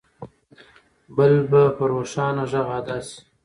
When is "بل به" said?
1.15-1.61